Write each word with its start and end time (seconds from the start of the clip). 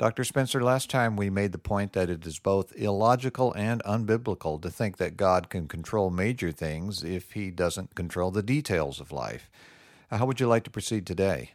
Dr. 0.00 0.24
Spencer, 0.24 0.62
last 0.62 0.88
time 0.88 1.14
we 1.14 1.28
made 1.28 1.52
the 1.52 1.58
point 1.58 1.92
that 1.92 2.08
it 2.08 2.26
is 2.26 2.38
both 2.38 2.72
illogical 2.74 3.52
and 3.52 3.82
unbiblical 3.84 4.58
to 4.62 4.70
think 4.70 4.96
that 4.96 5.18
God 5.18 5.50
can 5.50 5.68
control 5.68 6.08
major 6.08 6.52
things 6.52 7.04
if 7.04 7.32
he 7.32 7.50
doesn't 7.50 7.94
control 7.94 8.30
the 8.30 8.42
details 8.42 8.98
of 8.98 9.12
life. 9.12 9.50
How 10.10 10.24
would 10.24 10.40
you 10.40 10.48
like 10.48 10.64
to 10.64 10.70
proceed 10.70 11.06
today? 11.06 11.50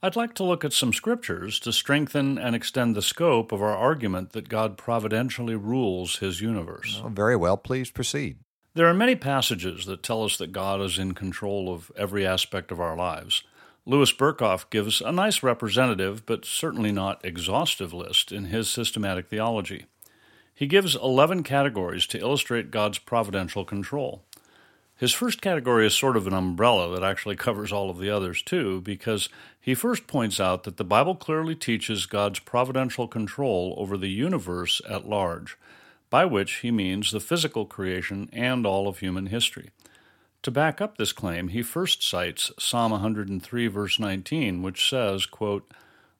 I'd 0.00 0.14
like 0.14 0.34
to 0.34 0.44
look 0.44 0.64
at 0.64 0.72
some 0.72 0.92
scriptures 0.92 1.58
to 1.58 1.72
strengthen 1.72 2.38
and 2.38 2.54
extend 2.54 2.94
the 2.94 3.02
scope 3.02 3.50
of 3.50 3.60
our 3.60 3.76
argument 3.76 4.30
that 4.30 4.48
God 4.48 4.78
providentially 4.78 5.56
rules 5.56 6.18
his 6.18 6.40
universe. 6.40 7.02
Very 7.04 7.34
well, 7.34 7.56
please 7.56 7.90
proceed. 7.90 8.38
There 8.74 8.86
are 8.86 8.94
many 8.94 9.16
passages 9.16 9.86
that 9.86 10.04
tell 10.04 10.22
us 10.22 10.36
that 10.36 10.52
God 10.52 10.80
is 10.80 11.00
in 11.00 11.14
control 11.14 11.74
of 11.74 11.90
every 11.96 12.24
aspect 12.24 12.70
of 12.70 12.78
our 12.78 12.96
lives. 12.96 13.42
Louis 13.88 14.12
Berkhof 14.12 14.68
gives 14.68 15.00
a 15.00 15.10
nice 15.10 15.42
representative, 15.42 16.26
but 16.26 16.44
certainly 16.44 16.92
not 16.92 17.24
exhaustive 17.24 17.94
list 17.94 18.30
in 18.30 18.44
his 18.44 18.68
systematic 18.68 19.30
theology. 19.30 19.86
He 20.54 20.66
gives 20.66 20.94
11 20.94 21.42
categories 21.42 22.06
to 22.08 22.18
illustrate 22.18 22.70
God's 22.70 22.98
providential 22.98 23.64
control. 23.64 24.24
His 24.94 25.14
first 25.14 25.40
category 25.40 25.86
is 25.86 25.94
sort 25.94 26.18
of 26.18 26.26
an 26.26 26.34
umbrella 26.34 26.94
that 26.94 27.02
actually 27.02 27.36
covers 27.46 27.72
all 27.72 27.88
of 27.88 27.96
the 27.96 28.10
others 28.10 28.42
too, 28.42 28.82
because 28.82 29.30
he 29.58 29.74
first 29.74 30.06
points 30.06 30.38
out 30.38 30.64
that 30.64 30.76
the 30.76 30.84
Bible 30.84 31.14
clearly 31.14 31.54
teaches 31.54 32.04
God's 32.04 32.40
providential 32.40 33.08
control 33.08 33.74
over 33.78 33.96
the 33.96 34.10
universe 34.10 34.82
at 34.86 35.08
large, 35.08 35.56
by 36.10 36.26
which 36.26 36.56
he 36.56 36.70
means 36.70 37.10
the 37.10 37.20
physical 37.20 37.64
creation 37.64 38.28
and 38.34 38.66
all 38.66 38.86
of 38.86 38.98
human 38.98 39.28
history. 39.28 39.70
To 40.42 40.50
back 40.50 40.80
up 40.80 40.96
this 40.96 41.12
claim, 41.12 41.48
he 41.48 41.62
first 41.62 42.02
cites 42.02 42.52
Psalm 42.58 42.92
103, 42.92 43.66
verse 43.66 43.98
19, 43.98 44.62
which 44.62 44.88
says, 44.88 45.26
quote, 45.26 45.72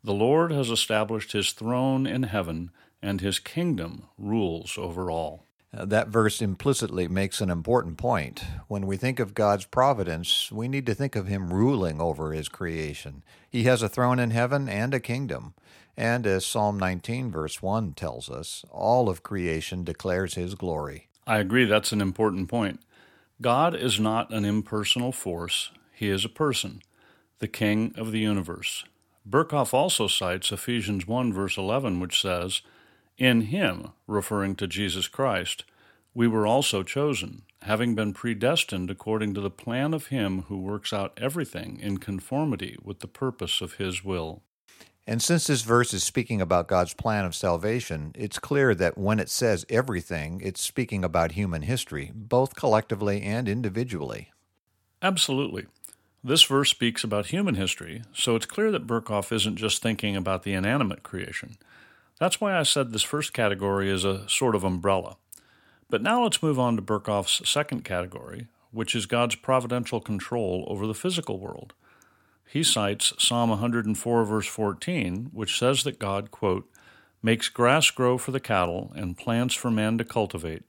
The 0.03 0.15
Lord 0.15 0.51
has 0.51 0.71
established 0.71 1.33
his 1.33 1.53
throne 1.53 2.07
in 2.07 2.25
heaven, 2.25 2.71
and 3.01 3.21
his 3.21 3.39
kingdom 3.39 4.09
rules 4.19 4.77
over 4.77 5.11
all. 5.11 5.45
Uh, 5.77 5.85
that 5.85 6.09
verse 6.09 6.41
implicitly 6.41 7.07
makes 7.09 7.41
an 7.41 7.51
important 7.51 7.99
point. 7.99 8.43
When 8.69 8.87
we 8.87 8.97
think 8.97 9.21
of 9.21 9.35
God's 9.35 9.67
providence, 9.67 10.51
we 10.51 10.67
need 10.67 10.87
to 10.87 10.95
think 10.95 11.15
of 11.15 11.27
Him 11.27 11.53
ruling 11.53 12.01
over 12.01 12.33
His 12.33 12.49
creation. 12.49 13.23
He 13.51 13.65
has 13.65 13.83
a 13.83 13.89
throne 13.89 14.19
in 14.19 14.31
heaven 14.31 14.69
and 14.69 14.95
a 14.95 15.01
kingdom. 15.01 15.55
And 15.97 16.27
as 16.27 16.47
Psalm 16.47 16.79
19, 16.79 17.31
verse 17.31 17.61
1 17.61 17.93
tells 17.93 18.31
us, 18.31 18.65
all 18.71 19.11
of 19.11 19.23
creation 19.23 19.85
declares 19.85 20.35
His 20.35 20.55
glory. 20.55 21.09
I 21.27 21.39
agree, 21.39 21.67
that's 21.67 21.93
an 21.93 22.01
important 22.01 22.49
point. 22.49 22.81
God 23.41 23.77
is 23.77 24.01
not 24.01 24.33
an 24.33 24.45
impersonal 24.45 25.13
force, 25.13 25.71
he 25.95 26.09
is 26.09 26.25
a 26.25 26.29
person, 26.29 26.83
the 27.39 27.47
king 27.47 27.95
of 27.97 28.11
the 28.11 28.19
universe. 28.19 28.85
Berkhof 29.29 29.73
also 29.73 30.09
cites 30.09 30.51
Ephesians 30.51 31.07
1, 31.07 31.33
verse 31.33 31.57
11, 31.57 32.01
which 32.01 32.21
says, 32.21 32.63
In 33.17 33.43
him, 33.43 33.93
referring 34.09 34.57
to 34.57 34.67
Jesus 34.67 35.07
Christ, 35.07 35.65
we 36.15 36.27
were 36.27 36.49
also 36.49 36.83
chosen, 36.83 37.43
having 37.63 37.95
been 37.95 38.13
predestined 38.13 38.91
according 38.91 39.35
to 39.35 39.41
the 39.41 39.51
plan 39.51 39.95
of 39.95 40.09
him 40.09 40.43
who 40.49 40.59
works 40.59 40.93
out 40.93 41.17
everything 41.17 41.79
in 41.81 41.99
conformity 41.99 42.77
with 42.83 42.99
the 42.99 43.07
purpose 43.07 43.61
of 43.61 43.75
his 43.75 44.03
will. 44.03 44.43
And 45.09 45.23
since 45.23 45.47
this 45.47 45.63
verse 45.63 45.95
is 45.95 46.05
speaking 46.05 46.43
about 46.43 46.69
God's 46.69 46.93
plan 46.93 47.25
of 47.25 47.35
salvation, 47.35 48.13
it's 48.15 48.39
clear 48.39 48.75
that 48.75 48.99
when 48.99 49.19
it 49.19 49.31
says 49.31 49.65
everything, 49.71 50.43
it's 50.45 50.61
speaking 50.61 51.03
about 51.03 51.33
human 51.33 51.63
history, 51.63 52.13
both 52.15 52.55
collectively 52.55 53.23
and 53.23 53.49
individually. 53.49 54.33
Absolutely. 55.01 55.65
This 56.23 56.43
verse 56.43 56.69
speaks 56.69 57.05
about 57.05 57.29
human 57.29 57.55
history, 57.55 58.03
so 58.13 58.37
it's 58.37 58.45
clear 58.45 58.71
that 58.71 58.87
Berkhof 58.87 59.33
isn't 59.33 59.57
just 59.57 59.81
thinking 59.81 60.15
about 60.15 60.43
the 60.43 60.53
inanimate 60.53 61.03
creation. 61.03 61.57
That's 62.21 62.39
why 62.39 62.59
I 62.59 62.63
said 62.63 62.93
this 62.93 63.03
first 63.03 63.33
category 63.33 63.89
is 63.89 64.05
a 64.05 64.29
sort 64.29 64.55
of 64.55 64.63
umbrella. 64.63 65.17
But 65.89 66.03
now 66.03 66.25
let's 66.25 66.43
move 66.43 66.59
on 66.59 66.77
to 66.77 66.83
Berkhof's 66.83 67.49
second 67.49 67.83
category, 67.83 68.49
which 68.73 68.95
is 68.95 69.07
God's 69.07 69.37
providential 69.37 70.03
control 70.03 70.67
over 70.69 70.87
the 70.87 70.93
physical 70.93 71.39
world 71.39 71.73
he 72.51 72.63
cites 72.63 73.13
Psalm 73.19 73.51
104, 73.51 74.25
verse 74.25 74.47
14, 74.47 75.31
which 75.33 75.59
says 75.59 75.85
that 75.85 75.99
God, 75.99 76.31
quote, 76.31 76.69
makes 77.23 77.49
grass 77.49 77.91
grow 77.91 78.17
for 78.17 78.31
the 78.31 78.41
cattle 78.41 78.93
and 78.95 79.19
plants 79.19 79.55
for 79.55 79.71
man 79.71 79.99
to 79.99 80.05
cultivate, 80.05 80.63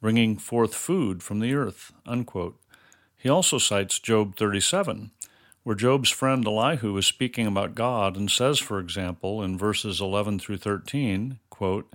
bringing 0.00 0.36
forth 0.36 0.74
food 0.74 1.22
from 1.22 1.40
the 1.40 1.54
earth, 1.54 1.92
unquote. 2.06 2.60
He 3.16 3.28
also 3.28 3.56
cites 3.56 3.98
Job 3.98 4.36
37, 4.36 5.12
where 5.62 5.74
Job's 5.74 6.10
friend 6.10 6.46
Elihu 6.46 6.94
is 6.98 7.06
speaking 7.06 7.46
about 7.46 7.74
God 7.74 8.16
and 8.16 8.30
says, 8.30 8.58
for 8.58 8.78
example, 8.78 9.42
in 9.42 9.56
verses 9.56 10.02
11 10.02 10.40
through 10.40 10.58
13, 10.58 11.38
quote, 11.48 11.90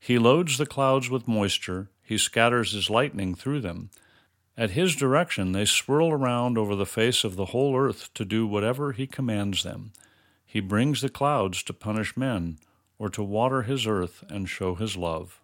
He 0.00 0.18
loads 0.18 0.58
the 0.58 0.66
clouds 0.66 1.08
with 1.08 1.28
moisture, 1.28 1.90
he 2.02 2.18
scatters 2.18 2.72
his 2.72 2.90
lightning 2.90 3.36
through 3.36 3.60
them. 3.60 3.90
At 4.56 4.70
his 4.70 4.94
direction, 4.94 5.52
they 5.52 5.64
swirl 5.64 6.10
around 6.10 6.56
over 6.56 6.76
the 6.76 6.86
face 6.86 7.24
of 7.24 7.36
the 7.36 7.46
whole 7.46 7.76
earth 7.76 8.12
to 8.14 8.24
do 8.24 8.46
whatever 8.46 8.92
he 8.92 9.06
commands 9.06 9.64
them. 9.64 9.92
He 10.46 10.60
brings 10.60 11.00
the 11.00 11.08
clouds 11.08 11.62
to 11.64 11.72
punish 11.72 12.16
men, 12.16 12.58
or 12.98 13.08
to 13.10 13.22
water 13.22 13.62
his 13.62 13.86
earth 13.86 14.22
and 14.28 14.48
show 14.48 14.76
his 14.76 14.96
love. 14.96 15.40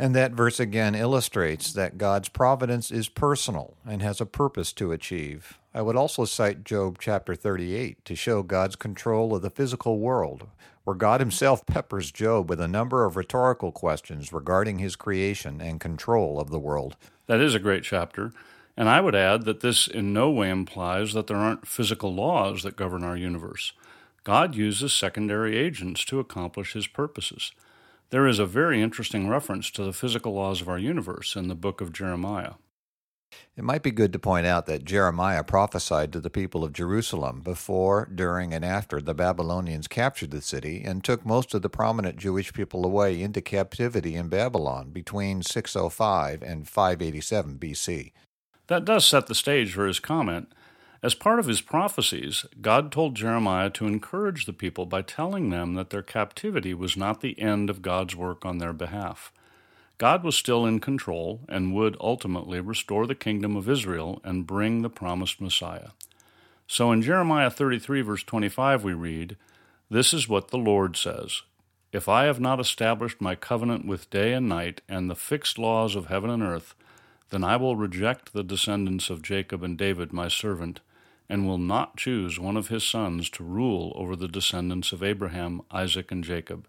And 0.00 0.16
that 0.16 0.32
verse 0.32 0.58
again 0.58 0.94
illustrates 0.94 1.74
that 1.74 1.98
God's 1.98 2.30
providence 2.30 2.90
is 2.90 3.10
personal 3.10 3.74
and 3.86 4.00
has 4.00 4.18
a 4.18 4.24
purpose 4.24 4.72
to 4.72 4.92
achieve. 4.92 5.58
I 5.74 5.82
would 5.82 5.94
also 5.94 6.24
cite 6.24 6.64
Job 6.64 6.96
chapter 6.98 7.34
38 7.34 8.02
to 8.06 8.16
show 8.16 8.42
God's 8.42 8.76
control 8.76 9.34
of 9.36 9.42
the 9.42 9.50
physical 9.50 9.98
world, 9.98 10.46
where 10.84 10.96
God 10.96 11.20
himself 11.20 11.66
peppers 11.66 12.10
Job 12.10 12.48
with 12.48 12.62
a 12.62 12.66
number 12.66 13.04
of 13.04 13.14
rhetorical 13.14 13.72
questions 13.72 14.32
regarding 14.32 14.78
his 14.78 14.96
creation 14.96 15.60
and 15.60 15.78
control 15.78 16.40
of 16.40 16.48
the 16.48 16.58
world. 16.58 16.96
That 17.26 17.42
is 17.42 17.54
a 17.54 17.58
great 17.58 17.84
chapter. 17.84 18.32
And 18.78 18.88
I 18.88 19.02
would 19.02 19.14
add 19.14 19.44
that 19.44 19.60
this 19.60 19.86
in 19.86 20.14
no 20.14 20.30
way 20.30 20.48
implies 20.48 21.12
that 21.12 21.26
there 21.26 21.36
aren't 21.36 21.68
physical 21.68 22.14
laws 22.14 22.62
that 22.62 22.74
govern 22.74 23.04
our 23.04 23.18
universe. 23.18 23.74
God 24.24 24.54
uses 24.54 24.94
secondary 24.94 25.58
agents 25.58 26.06
to 26.06 26.20
accomplish 26.20 26.72
his 26.72 26.86
purposes. 26.86 27.52
There 28.10 28.26
is 28.26 28.40
a 28.40 28.46
very 28.46 28.82
interesting 28.82 29.28
reference 29.28 29.70
to 29.70 29.84
the 29.84 29.92
physical 29.92 30.32
laws 30.32 30.60
of 30.60 30.68
our 30.68 30.78
universe 30.78 31.36
in 31.36 31.46
the 31.46 31.54
book 31.54 31.80
of 31.80 31.92
Jeremiah. 31.92 32.54
It 33.56 33.62
might 33.62 33.84
be 33.84 33.92
good 33.92 34.12
to 34.12 34.18
point 34.18 34.46
out 34.46 34.66
that 34.66 34.84
Jeremiah 34.84 35.44
prophesied 35.44 36.12
to 36.12 36.20
the 36.20 36.30
people 36.30 36.64
of 36.64 36.72
Jerusalem 36.72 37.40
before, 37.40 38.10
during, 38.12 38.52
and 38.52 38.64
after 38.64 39.00
the 39.00 39.14
Babylonians 39.14 39.86
captured 39.86 40.32
the 40.32 40.40
city 40.40 40.82
and 40.84 41.04
took 41.04 41.24
most 41.24 41.54
of 41.54 41.62
the 41.62 41.70
prominent 41.70 42.18
Jewish 42.18 42.52
people 42.52 42.84
away 42.84 43.22
into 43.22 43.40
captivity 43.40 44.16
in 44.16 44.28
Babylon 44.28 44.90
between 44.90 45.42
605 45.42 46.42
and 46.42 46.68
587 46.68 47.58
BC. 47.58 48.12
That 48.66 48.84
does 48.84 49.06
set 49.06 49.28
the 49.28 49.36
stage 49.36 49.72
for 49.72 49.86
his 49.86 50.00
comment. 50.00 50.52
As 51.02 51.14
part 51.14 51.38
of 51.38 51.46
his 51.46 51.62
prophecies, 51.62 52.44
God 52.60 52.92
told 52.92 53.14
Jeremiah 53.14 53.70
to 53.70 53.86
encourage 53.86 54.44
the 54.44 54.52
people 54.52 54.84
by 54.84 55.00
telling 55.00 55.48
them 55.48 55.72
that 55.74 55.88
their 55.88 56.02
captivity 56.02 56.74
was 56.74 56.94
not 56.94 57.22
the 57.22 57.40
end 57.40 57.70
of 57.70 57.80
God's 57.80 58.14
work 58.14 58.44
on 58.44 58.58
their 58.58 58.74
behalf. 58.74 59.32
God 59.96 60.22
was 60.22 60.36
still 60.36 60.66
in 60.66 60.78
control 60.78 61.40
and 61.48 61.74
would 61.74 61.96
ultimately 62.00 62.60
restore 62.60 63.06
the 63.06 63.14
kingdom 63.14 63.56
of 63.56 63.68
Israel 63.68 64.20
and 64.24 64.46
bring 64.46 64.82
the 64.82 64.90
promised 64.90 65.40
Messiah. 65.40 65.90
So 66.66 66.92
in 66.92 67.00
Jeremiah 67.00 67.50
33, 67.50 68.02
verse 68.02 68.22
25, 68.22 68.84
we 68.84 68.92
read, 68.92 69.36
This 69.90 70.12
is 70.12 70.28
what 70.28 70.48
the 70.48 70.58
Lord 70.58 70.98
says 70.98 71.42
If 71.92 72.10
I 72.10 72.24
have 72.24 72.40
not 72.40 72.60
established 72.60 73.22
my 73.22 73.34
covenant 73.34 73.86
with 73.86 74.10
day 74.10 74.34
and 74.34 74.50
night 74.50 74.82
and 74.86 75.08
the 75.08 75.16
fixed 75.16 75.58
laws 75.58 75.96
of 75.96 76.06
heaven 76.06 76.28
and 76.28 76.42
earth, 76.42 76.74
then 77.30 77.42
I 77.42 77.56
will 77.56 77.76
reject 77.76 78.34
the 78.34 78.44
descendants 78.44 79.08
of 79.08 79.22
Jacob 79.22 79.62
and 79.62 79.78
David, 79.78 80.12
my 80.12 80.28
servant, 80.28 80.80
and 81.30 81.46
will 81.46 81.58
not 81.58 81.96
choose 81.96 82.38
one 82.38 82.58
of 82.58 82.68
his 82.68 82.84
sons 82.84 83.30
to 83.30 83.42
rule 83.44 83.94
over 83.96 84.14
the 84.14 84.28
descendants 84.28 84.92
of 84.92 85.02
Abraham, 85.02 85.62
Isaac, 85.70 86.10
and 86.10 86.22
Jacob 86.22 86.66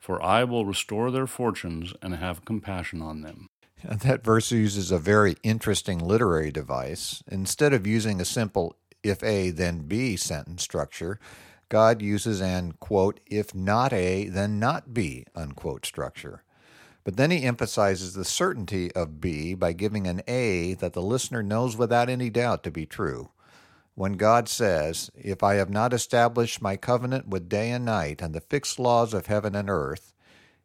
for 0.00 0.20
I 0.22 0.44
will 0.44 0.64
restore 0.64 1.10
their 1.10 1.26
fortunes 1.26 1.92
and 2.02 2.16
have 2.16 2.44
compassion 2.44 3.02
on 3.02 3.20
them. 3.20 3.50
Uh, 3.86 3.96
that 3.96 4.24
verse 4.24 4.50
uses 4.50 4.90
a 4.90 4.98
very 4.98 5.36
interesting 5.42 5.98
literary 5.98 6.50
device. 6.50 7.22
Instead 7.28 7.72
of 7.72 7.86
using 7.86 8.20
a 8.20 8.24
simple 8.24 8.74
if 9.02 9.22
A, 9.22 9.50
then 9.50 9.86
B 9.86 10.16
sentence 10.16 10.62
structure, 10.62 11.20
God 11.68 12.02
uses 12.02 12.40
an, 12.40 12.72
quote, 12.80 13.20
if 13.26 13.54
not 13.54 13.92
A, 13.92 14.28
then 14.28 14.58
not 14.58 14.92
B, 14.92 15.24
unquote 15.34 15.86
structure. 15.86 16.42
But 17.04 17.16
then 17.16 17.30
he 17.30 17.44
emphasizes 17.44 18.12
the 18.12 18.24
certainty 18.24 18.92
of 18.92 19.20
B 19.20 19.54
by 19.54 19.72
giving 19.72 20.06
an 20.06 20.22
A 20.26 20.74
that 20.74 20.92
the 20.92 21.02
listener 21.02 21.42
knows 21.42 21.76
without 21.76 22.10
any 22.10 22.28
doubt 22.28 22.62
to 22.64 22.70
be 22.70 22.84
true. 22.84 23.30
When 23.94 24.12
God 24.14 24.48
says, 24.48 25.10
If 25.14 25.42
I 25.42 25.54
have 25.54 25.70
not 25.70 25.92
established 25.92 26.62
my 26.62 26.76
covenant 26.76 27.28
with 27.28 27.48
day 27.48 27.70
and 27.70 27.84
night 27.84 28.22
and 28.22 28.34
the 28.34 28.40
fixed 28.40 28.78
laws 28.78 29.12
of 29.12 29.26
heaven 29.26 29.54
and 29.54 29.68
earth, 29.68 30.14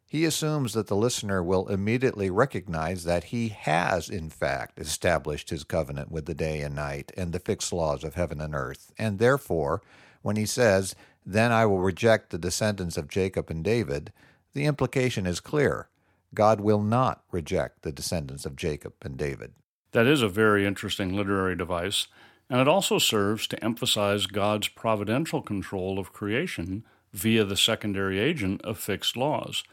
he 0.08 0.24
assumes 0.24 0.72
that 0.74 0.86
the 0.86 0.96
listener 0.96 1.42
will 1.42 1.68
immediately 1.68 2.30
recognize 2.30 3.04
that 3.04 3.24
he 3.24 3.48
has, 3.48 4.08
in 4.08 4.30
fact, 4.30 4.78
established 4.78 5.50
his 5.50 5.64
covenant 5.64 6.10
with 6.12 6.26
the 6.26 6.34
day 6.34 6.60
and 6.60 6.76
night 6.76 7.10
and 7.16 7.32
the 7.32 7.40
fixed 7.40 7.72
laws 7.72 8.04
of 8.04 8.14
heaven 8.14 8.40
and 8.40 8.54
earth, 8.54 8.92
and 8.98 9.18
therefore, 9.18 9.82
when 10.22 10.36
he 10.36 10.46
says, 10.46 10.94
Then 11.24 11.50
I 11.50 11.66
will 11.66 11.80
reject 11.80 12.30
the 12.30 12.38
descendants 12.38 12.96
of 12.96 13.08
Jacob 13.08 13.50
and 13.50 13.64
David, 13.64 14.12
the 14.54 14.64
implication 14.64 15.26
is 15.26 15.40
clear. 15.40 15.88
God 16.32 16.60
will 16.60 16.82
not 16.82 17.22
reject 17.30 17.82
the 17.82 17.92
descendants 17.92 18.46
of 18.46 18.56
Jacob 18.56 18.94
and 19.02 19.18
David. 19.18 19.52
That 19.92 20.06
is 20.06 20.22
a 20.22 20.28
very 20.28 20.64
interesting 20.64 21.14
literary 21.14 21.56
device, 21.56 22.06
and 22.48 22.60
it 22.60 22.68
also 22.68 22.98
serves 22.98 23.46
to 23.48 23.64
emphasize 23.64 24.26
God's 24.26 24.68
providential 24.68 25.42
control 25.42 25.98
of 25.98 26.12
creation 26.12 26.84
via 27.12 27.44
the 27.44 27.56
secondary 27.56 28.18
agent 28.18 28.62
of 28.62 28.78
fixed 28.78 29.16
laws 29.16 29.64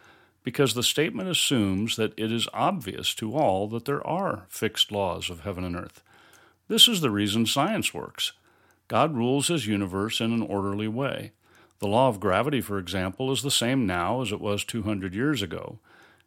because 0.44 0.74
the 0.74 0.84
statement 0.84 1.30
assumes 1.30 1.96
that 1.96 2.14
it 2.18 2.32
is 2.32 2.48
obvious 2.54 3.14
to 3.16 3.34
all 3.34 3.68
that 3.70 3.86
there 3.86 4.06
are 4.06 4.46
fixed 4.50 4.92
laws 4.92 5.30
of 5.30 5.42
heaven 5.42 5.64
and 5.64 5.76
earth. 5.76 6.04
This 6.68 6.88
is 6.88 7.02
the 7.02 7.12
reason 7.12 7.46
science 7.46 7.94
works. 7.94 8.34
God 8.88 9.16
rules 9.16 9.48
his 9.48 9.68
universe 9.68 10.20
in 10.20 10.34
an 10.34 10.42
orderly 10.42 10.88
way. 10.88 11.32
The 11.80 11.88
law 11.88 12.10
of 12.10 12.20
gravity, 12.20 12.62
for 12.62 12.78
example, 12.78 13.32
is 13.32 13.42
the 13.42 13.52
same 13.52 13.86
now 13.86 14.22
as 14.22 14.32
it 14.32 14.42
was 14.42 14.64
200 14.64 15.14
years 15.14 15.42
ago, 15.42 15.80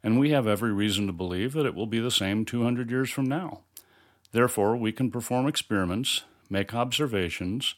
and 0.02 0.18
we 0.18 0.30
have 0.30 0.46
every 0.46 0.72
reason 0.72 1.06
to 1.06 1.12
believe 1.12 1.52
that 1.52 1.66
it 1.66 1.74
will 1.74 1.86
be 1.86 2.00
the 2.00 2.10
same 2.10 2.44
200 2.44 2.90
years 2.90 3.10
from 3.10 3.24
now. 3.24 3.60
Therefore, 4.32 4.76
we 4.76 4.92
can 4.92 5.10
perform 5.10 5.46
experiments, 5.46 6.24
make 6.50 6.74
observations, 6.74 7.74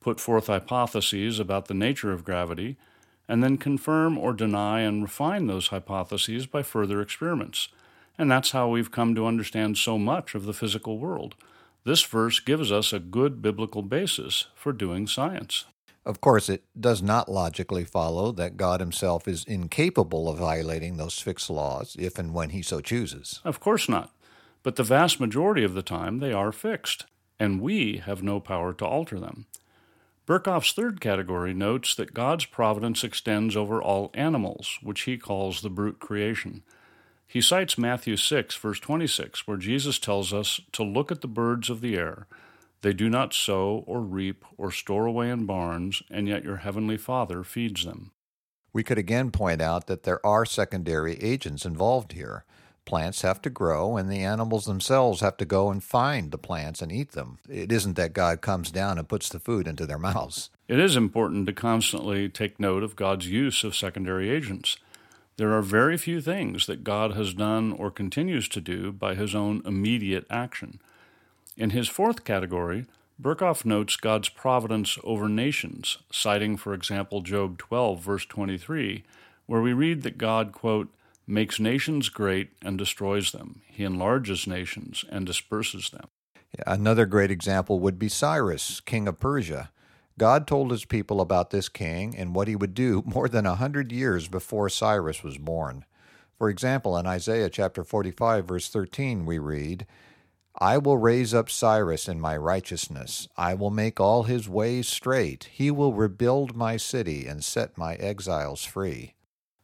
put 0.00 0.20
forth 0.20 0.48
hypotheses 0.48 1.38
about 1.38 1.66
the 1.66 1.74
nature 1.74 2.12
of 2.12 2.24
gravity, 2.24 2.76
and 3.28 3.42
then 3.42 3.56
confirm 3.56 4.18
or 4.18 4.32
deny 4.32 4.80
and 4.80 5.02
refine 5.02 5.46
those 5.46 5.68
hypotheses 5.68 6.46
by 6.46 6.62
further 6.62 7.00
experiments. 7.00 7.68
And 8.18 8.30
that's 8.30 8.50
how 8.50 8.68
we've 8.68 8.90
come 8.90 9.14
to 9.14 9.26
understand 9.26 9.78
so 9.78 9.98
much 9.98 10.34
of 10.34 10.44
the 10.44 10.52
physical 10.52 10.98
world. 10.98 11.34
This 11.84 12.02
verse 12.04 12.40
gives 12.40 12.70
us 12.70 12.92
a 12.92 12.98
good 12.98 13.42
biblical 13.42 13.82
basis 13.82 14.46
for 14.54 14.72
doing 14.72 15.06
science. 15.06 15.64
Of 16.04 16.20
course, 16.20 16.48
it 16.48 16.64
does 16.78 17.00
not 17.02 17.28
logically 17.28 17.84
follow 17.84 18.32
that 18.32 18.56
God 18.56 18.80
Himself 18.80 19.28
is 19.28 19.44
incapable 19.44 20.28
of 20.28 20.38
violating 20.38 20.96
those 20.96 21.18
fixed 21.18 21.48
laws 21.48 21.96
if 21.98 22.18
and 22.18 22.34
when 22.34 22.50
He 22.50 22.62
so 22.62 22.80
chooses. 22.80 23.40
Of 23.44 23.60
course 23.60 23.88
not. 23.88 24.10
But 24.62 24.76
the 24.76 24.82
vast 24.82 25.20
majority 25.20 25.64
of 25.64 25.74
the 25.74 25.82
time 25.82 26.18
they 26.18 26.32
are 26.32 26.52
fixed, 26.52 27.06
and 27.42 27.60
we 27.60 27.96
have 27.96 28.22
no 28.22 28.38
power 28.38 28.72
to 28.72 28.86
alter 28.86 29.18
them. 29.18 29.46
Berkhof's 30.26 30.72
third 30.72 31.00
category 31.00 31.52
notes 31.52 31.92
that 31.96 32.14
God's 32.14 32.44
providence 32.44 33.02
extends 33.02 33.56
over 33.56 33.82
all 33.82 34.12
animals, 34.14 34.78
which 34.80 35.00
he 35.02 35.18
calls 35.18 35.60
the 35.60 35.68
brute 35.68 35.98
creation. 35.98 36.62
He 37.26 37.40
cites 37.40 37.76
Matthew 37.76 38.16
6, 38.16 38.54
verse 38.54 38.78
26, 38.78 39.48
where 39.48 39.56
Jesus 39.56 39.98
tells 39.98 40.32
us 40.32 40.60
to 40.70 40.84
look 40.84 41.10
at 41.10 41.20
the 41.20 41.26
birds 41.26 41.68
of 41.68 41.80
the 41.80 41.96
air. 41.96 42.28
They 42.82 42.92
do 42.92 43.10
not 43.10 43.34
sow 43.34 43.82
or 43.88 44.00
reap 44.00 44.44
or 44.56 44.70
store 44.70 45.06
away 45.06 45.28
in 45.28 45.44
barns, 45.44 46.00
and 46.08 46.28
yet 46.28 46.44
your 46.44 46.58
heavenly 46.58 46.96
Father 46.96 47.42
feeds 47.42 47.84
them. 47.84 48.12
We 48.72 48.84
could 48.84 48.98
again 48.98 49.32
point 49.32 49.60
out 49.60 49.88
that 49.88 50.04
there 50.04 50.24
are 50.24 50.46
secondary 50.46 51.20
agents 51.20 51.66
involved 51.66 52.12
here. 52.12 52.44
Plants 52.84 53.22
have 53.22 53.40
to 53.42 53.50
grow, 53.50 53.96
and 53.96 54.10
the 54.10 54.24
animals 54.24 54.64
themselves 54.64 55.20
have 55.20 55.36
to 55.36 55.44
go 55.44 55.70
and 55.70 55.82
find 55.82 56.30
the 56.30 56.38
plants 56.38 56.82
and 56.82 56.90
eat 56.90 57.12
them. 57.12 57.38
It 57.48 57.70
isn't 57.70 57.96
that 57.96 58.12
God 58.12 58.40
comes 58.40 58.70
down 58.70 58.98
and 58.98 59.08
puts 59.08 59.28
the 59.28 59.38
food 59.38 59.68
into 59.68 59.86
their 59.86 59.98
mouths. 59.98 60.50
It 60.68 60.78
is 60.78 60.96
important 60.96 61.46
to 61.46 61.52
constantly 61.52 62.28
take 62.28 62.58
note 62.58 62.82
of 62.82 62.96
God's 62.96 63.28
use 63.28 63.62
of 63.62 63.76
secondary 63.76 64.30
agents. 64.30 64.76
There 65.36 65.52
are 65.52 65.62
very 65.62 65.96
few 65.96 66.20
things 66.20 66.66
that 66.66 66.84
God 66.84 67.14
has 67.14 67.34
done 67.34 67.72
or 67.72 67.90
continues 67.90 68.48
to 68.48 68.60
do 68.60 68.92
by 68.92 69.14
his 69.14 69.34
own 69.34 69.62
immediate 69.64 70.26
action. 70.28 70.80
In 71.56 71.70
his 71.70 71.88
fourth 71.88 72.24
category, 72.24 72.86
Berkhof 73.20 73.64
notes 73.64 73.96
God's 73.96 74.28
providence 74.28 74.98
over 75.04 75.28
nations, 75.28 75.98
citing, 76.10 76.56
for 76.56 76.74
example, 76.74 77.20
Job 77.20 77.58
12, 77.58 78.00
verse 78.00 78.26
23, 78.26 79.04
where 79.46 79.60
we 79.60 79.72
read 79.72 80.02
that 80.02 80.18
God, 80.18 80.52
quote, 80.52 80.88
makes 81.32 81.58
nations 81.58 82.10
great 82.10 82.50
and 82.62 82.78
destroys 82.78 83.32
them. 83.32 83.62
He 83.66 83.84
enlarges 83.84 84.46
nations 84.46 85.04
and 85.10 85.26
disperses 85.26 85.90
them. 85.90 86.08
Another 86.66 87.06
great 87.06 87.30
example 87.30 87.80
would 87.80 87.98
be 87.98 88.08
Cyrus, 88.08 88.80
king 88.80 89.08
of 89.08 89.18
Persia. 89.18 89.70
God 90.18 90.46
told 90.46 90.70
his 90.70 90.84
people 90.84 91.22
about 91.22 91.50
this 91.50 91.70
king 91.70 92.14
and 92.16 92.34
what 92.34 92.48
he 92.48 92.54
would 92.54 92.74
do 92.74 93.02
more 93.06 93.28
than 93.28 93.46
a 93.46 93.54
hundred 93.54 93.90
years 93.90 94.28
before 94.28 94.68
Cyrus 94.68 95.24
was 95.24 95.38
born. 95.38 95.86
For 96.36 96.50
example, 96.50 96.96
in 96.96 97.06
Isaiah 97.06 97.48
chapter 97.48 97.82
45, 97.82 98.46
verse 98.46 98.68
13, 98.68 99.24
we 99.24 99.38
read, 99.38 99.86
I 100.58 100.76
will 100.76 100.98
raise 100.98 101.32
up 101.32 101.48
Cyrus 101.48 102.08
in 102.08 102.20
my 102.20 102.36
righteousness. 102.36 103.26
I 103.38 103.54
will 103.54 103.70
make 103.70 103.98
all 103.98 104.24
his 104.24 104.50
ways 104.50 104.86
straight. 104.86 105.48
He 105.50 105.70
will 105.70 105.94
rebuild 105.94 106.54
my 106.54 106.76
city 106.76 107.26
and 107.26 107.42
set 107.42 107.78
my 107.78 107.94
exiles 107.94 108.64
free. 108.64 109.14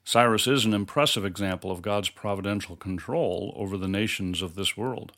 Cyrus 0.09 0.47
is 0.47 0.65
an 0.65 0.73
impressive 0.73 1.27
example 1.27 1.71
of 1.71 1.83
God's 1.83 2.09
providential 2.09 2.77
control 2.77 3.53
over 3.55 3.77
the 3.77 3.87
nations 3.87 4.41
of 4.41 4.55
this 4.55 4.75
world. 4.75 5.13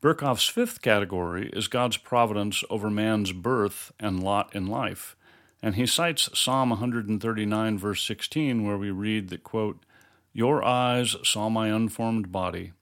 Berkhof's 0.00 0.48
fifth 0.48 0.80
category 0.80 1.50
is 1.52 1.68
God's 1.68 1.98
providence 1.98 2.64
over 2.70 2.88
man's 2.88 3.32
birth 3.32 3.92
and 4.00 4.22
lot 4.22 4.56
in 4.56 4.66
life, 4.66 5.14
and 5.62 5.74
he 5.74 5.84
cites 5.84 6.30
Psalm 6.32 6.70
139, 6.70 7.78
verse 7.78 8.02
16, 8.06 8.66
where 8.66 8.78
we 8.78 8.90
read 8.90 9.28
that, 9.28 9.44
quote, 9.44 9.84
Your 10.32 10.64
eyes 10.64 11.14
saw 11.22 11.50
my 11.50 11.68
unformed 11.68 12.32
body. 12.32 12.72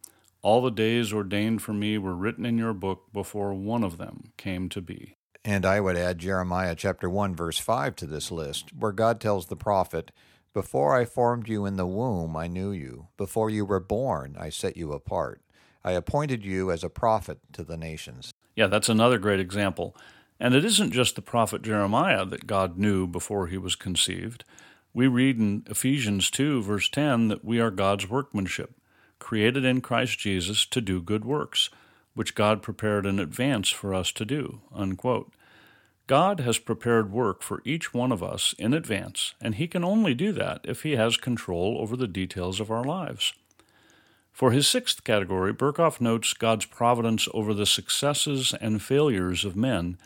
All 0.42 0.62
the 0.62 0.70
days 0.70 1.12
ordained 1.12 1.60
for 1.60 1.72
me 1.72 1.98
were 1.98 2.14
written 2.14 2.46
in 2.46 2.56
your 2.56 2.72
book 2.72 3.06
before 3.12 3.52
one 3.52 3.82
of 3.82 3.98
them 3.98 4.30
came 4.36 4.68
to 4.68 4.80
be. 4.80 5.16
And 5.44 5.66
I 5.66 5.80
would 5.80 5.96
add 5.96 6.20
Jeremiah 6.20 6.76
chapter 6.76 7.10
1 7.10 7.34
verse 7.34 7.58
5 7.58 7.96
to 7.96 8.06
this 8.06 8.30
list, 8.30 8.72
where 8.78 8.92
God 8.92 9.20
tells 9.20 9.46
the 9.46 9.56
prophet, 9.56 10.12
before 10.52 10.96
I 10.96 11.04
formed 11.04 11.48
you 11.48 11.64
in 11.64 11.76
the 11.76 11.86
womb, 11.86 12.36
I 12.36 12.48
knew 12.48 12.72
you. 12.72 13.06
Before 13.16 13.50
you 13.50 13.64
were 13.64 13.80
born, 13.80 14.36
I 14.38 14.50
set 14.50 14.76
you 14.76 14.92
apart. 14.92 15.40
I 15.84 15.92
appointed 15.92 16.44
you 16.44 16.70
as 16.70 16.82
a 16.82 16.90
prophet 16.90 17.38
to 17.52 17.62
the 17.62 17.76
nations. 17.76 18.32
Yeah, 18.56 18.66
that's 18.66 18.88
another 18.88 19.18
great 19.18 19.40
example. 19.40 19.96
And 20.40 20.54
it 20.54 20.64
isn't 20.64 20.92
just 20.92 21.14
the 21.14 21.22
prophet 21.22 21.62
Jeremiah 21.62 22.24
that 22.26 22.46
God 22.46 22.78
knew 22.78 23.06
before 23.06 23.46
he 23.46 23.58
was 23.58 23.76
conceived. 23.76 24.44
We 24.92 25.06
read 25.06 25.38
in 25.38 25.62
Ephesians 25.70 26.30
2, 26.30 26.62
verse 26.62 26.88
10, 26.88 27.28
that 27.28 27.44
we 27.44 27.60
are 27.60 27.70
God's 27.70 28.10
workmanship, 28.10 28.74
created 29.20 29.64
in 29.64 29.80
Christ 29.80 30.18
Jesus 30.18 30.66
to 30.66 30.80
do 30.80 31.00
good 31.00 31.24
works, 31.24 31.70
which 32.14 32.34
God 32.34 32.60
prepared 32.60 33.06
in 33.06 33.20
advance 33.20 33.70
for 33.70 33.94
us 33.94 34.10
to 34.12 34.24
do. 34.24 34.62
Unquote. 34.74 35.32
God 36.10 36.40
has 36.40 36.58
prepared 36.58 37.12
work 37.12 37.40
for 37.40 37.62
each 37.64 37.94
one 37.94 38.10
of 38.10 38.20
us 38.20 38.52
in 38.58 38.74
advance, 38.74 39.36
and 39.40 39.54
He 39.54 39.68
can 39.68 39.84
only 39.84 40.12
do 40.12 40.32
that 40.32 40.60
if 40.64 40.82
He 40.82 40.96
has 40.96 41.16
control 41.16 41.78
over 41.78 41.96
the 41.96 42.08
details 42.08 42.58
of 42.58 42.68
our 42.68 42.82
lives. 42.82 43.32
For 44.32 44.50
his 44.50 44.66
sixth 44.66 45.04
category, 45.04 45.54
Berkhof 45.54 46.00
notes 46.00 46.34
God's 46.34 46.64
providence 46.66 47.28
over 47.32 47.54
the 47.54 47.64
successes 47.64 48.52
and 48.60 48.82
failures 48.82 49.44
of 49.44 49.54
men, 49.54 49.98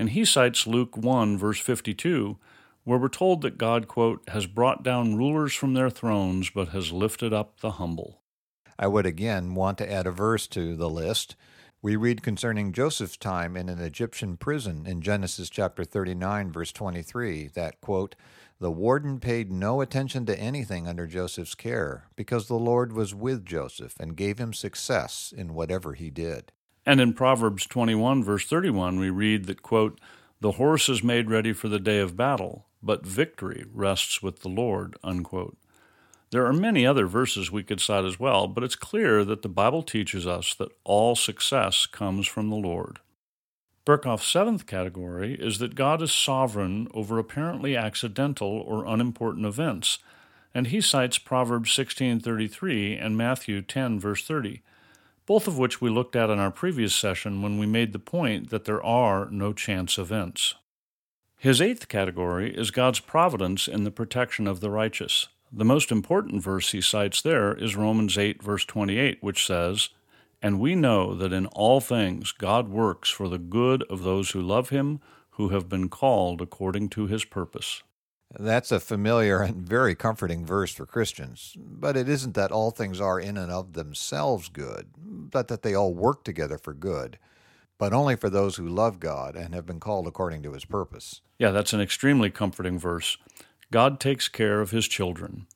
and 0.00 0.10
he 0.10 0.24
cites 0.24 0.66
Luke 0.66 0.96
1, 0.96 1.38
verse 1.38 1.60
52, 1.60 2.38
where 2.82 2.98
we're 2.98 3.06
told 3.06 3.42
that 3.42 3.56
God, 3.56 3.86
quote, 3.86 4.28
has 4.30 4.48
brought 4.48 4.82
down 4.82 5.14
rulers 5.14 5.54
from 5.54 5.74
their 5.74 5.90
thrones, 5.90 6.50
but 6.50 6.70
has 6.70 6.90
lifted 6.90 7.32
up 7.32 7.60
the 7.60 7.72
humble. 7.72 8.20
I 8.80 8.88
would 8.88 9.06
again 9.06 9.54
want 9.54 9.78
to 9.78 9.88
add 9.88 10.08
a 10.08 10.10
verse 10.10 10.48
to 10.48 10.74
the 10.74 10.90
list. 10.90 11.36
We 11.84 11.96
read 11.96 12.22
concerning 12.22 12.70
Joseph's 12.70 13.16
time 13.16 13.56
in 13.56 13.68
an 13.68 13.80
Egyptian 13.80 14.36
prison 14.36 14.86
in 14.86 15.00
Genesis 15.00 15.50
chapter 15.50 15.82
39, 15.82 16.52
verse 16.52 16.70
23, 16.70 17.48
that, 17.54 17.80
quote, 17.80 18.14
the 18.60 18.70
warden 18.70 19.18
paid 19.18 19.50
no 19.50 19.80
attention 19.80 20.24
to 20.26 20.38
anything 20.38 20.86
under 20.86 21.08
Joseph's 21.08 21.56
care, 21.56 22.04
because 22.14 22.46
the 22.46 22.54
Lord 22.54 22.92
was 22.92 23.16
with 23.16 23.44
Joseph 23.44 23.98
and 23.98 24.14
gave 24.14 24.38
him 24.38 24.52
success 24.52 25.34
in 25.36 25.54
whatever 25.54 25.94
he 25.94 26.08
did. 26.08 26.52
And 26.86 27.00
in 27.00 27.14
Proverbs 27.14 27.66
21, 27.66 28.22
verse 28.22 28.46
31, 28.46 29.00
we 29.00 29.10
read 29.10 29.46
that, 29.46 29.62
quote, 29.62 30.00
The 30.40 30.52
horse 30.52 30.88
is 30.88 31.02
made 31.02 31.30
ready 31.30 31.52
for 31.52 31.66
the 31.66 31.80
day 31.80 31.98
of 31.98 32.16
battle, 32.16 32.66
but 32.80 33.04
victory 33.04 33.64
rests 33.72 34.22
with 34.22 34.42
the 34.42 34.48
Lord, 34.48 34.94
unquote. 35.02 35.56
There 36.32 36.46
are 36.46 36.54
many 36.54 36.86
other 36.86 37.06
verses 37.06 37.52
we 37.52 37.62
could 37.62 37.78
cite 37.78 38.06
as 38.06 38.18
well, 38.18 38.48
but 38.48 38.64
it's 38.64 38.74
clear 38.74 39.22
that 39.22 39.42
the 39.42 39.50
Bible 39.50 39.82
teaches 39.82 40.26
us 40.26 40.54
that 40.54 40.72
all 40.82 41.14
success 41.14 41.84
comes 41.84 42.26
from 42.26 42.48
the 42.48 42.56
Lord. 42.56 43.00
Berkhof's 43.84 44.26
seventh 44.26 44.66
category 44.66 45.34
is 45.34 45.58
that 45.58 45.74
God 45.74 46.00
is 46.00 46.10
sovereign 46.10 46.88
over 46.94 47.18
apparently 47.18 47.76
accidental 47.76 48.48
or 48.48 48.86
unimportant 48.86 49.44
events, 49.44 49.98
and 50.54 50.68
he 50.68 50.80
cites 50.80 51.18
Proverbs 51.18 51.70
16:33 51.70 52.96
and 52.96 53.14
Matthew 53.14 53.60
10 53.60 54.00
verse 54.00 54.24
30, 54.24 54.62
both 55.26 55.46
of 55.46 55.58
which 55.58 55.82
we 55.82 55.90
looked 55.90 56.16
at 56.16 56.30
in 56.30 56.38
our 56.38 56.50
previous 56.50 56.94
session 56.94 57.42
when 57.42 57.58
we 57.58 57.66
made 57.66 57.92
the 57.92 57.98
point 57.98 58.48
that 58.48 58.64
there 58.64 58.82
are 58.82 59.28
no 59.30 59.52
chance 59.52 59.98
events. 59.98 60.54
His 61.36 61.60
eighth 61.60 61.88
category 61.88 62.56
is 62.56 62.70
God's 62.70 63.00
providence 63.00 63.68
in 63.68 63.84
the 63.84 63.90
protection 63.90 64.46
of 64.46 64.60
the 64.60 64.70
righteous. 64.70 65.28
The 65.54 65.66
most 65.66 65.92
important 65.92 66.42
verse 66.42 66.72
he 66.72 66.80
cites 66.80 67.20
there 67.20 67.52
is 67.52 67.76
Romans 67.76 68.16
8 68.16 68.42
verse 68.42 68.64
28, 68.64 69.22
which 69.22 69.46
says, 69.46 69.90
"And 70.40 70.58
we 70.58 70.74
know 70.74 71.14
that 71.14 71.32
in 71.32 71.44
all 71.48 71.78
things 71.78 72.32
God 72.32 72.68
works 72.68 73.10
for 73.10 73.28
the 73.28 73.38
good 73.38 73.82
of 73.90 74.02
those 74.02 74.30
who 74.30 74.40
love 74.40 74.70
him, 74.70 75.00
who 75.32 75.50
have 75.50 75.68
been 75.68 75.90
called 75.90 76.40
according 76.40 76.88
to 76.90 77.06
his 77.06 77.26
purpose." 77.26 77.82
That's 78.38 78.72
a 78.72 78.80
familiar 78.80 79.42
and 79.42 79.68
very 79.68 79.94
comforting 79.94 80.46
verse 80.46 80.72
for 80.72 80.86
Christians. 80.86 81.54
But 81.58 81.98
it 81.98 82.08
isn't 82.08 82.34
that 82.34 82.50
all 82.50 82.70
things 82.70 82.98
are 82.98 83.20
in 83.20 83.36
and 83.36 83.52
of 83.52 83.74
themselves 83.74 84.48
good, 84.48 84.86
but 84.96 85.48
that 85.48 85.60
they 85.60 85.74
all 85.74 85.92
work 85.92 86.24
together 86.24 86.56
for 86.56 86.72
good, 86.72 87.18
but 87.76 87.92
only 87.92 88.16
for 88.16 88.30
those 88.30 88.56
who 88.56 88.66
love 88.66 89.00
God 89.00 89.36
and 89.36 89.54
have 89.54 89.66
been 89.66 89.80
called 89.80 90.06
according 90.06 90.42
to 90.44 90.54
his 90.54 90.64
purpose. 90.64 91.20
Yeah, 91.38 91.50
that's 91.50 91.74
an 91.74 91.82
extremely 91.82 92.30
comforting 92.30 92.78
verse. 92.78 93.18
God 93.72 93.98
takes 93.98 94.28
care 94.28 94.60
of 94.60 94.70
his 94.70 94.86
children. 94.86 95.46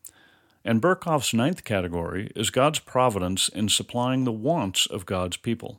And 0.64 0.80
Berkhof's 0.80 1.34
ninth 1.34 1.64
category 1.64 2.32
is 2.34 2.50
God's 2.50 2.78
providence 2.78 3.48
in 3.48 3.68
supplying 3.68 4.24
the 4.24 4.32
wants 4.32 4.86
of 4.86 5.06
God's 5.06 5.36
people. 5.36 5.78